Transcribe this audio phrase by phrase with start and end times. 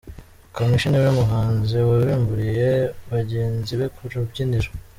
[0.55, 2.71] Kamichi niwe muhanzi wabimburiye
[3.11, 4.69] bagenzi be ku rubyiniro.